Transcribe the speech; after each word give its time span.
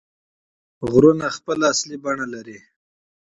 غرونه 0.91 1.27
طبیعي 1.45 1.95
بڼه 2.03 2.25
لري. 2.33 2.59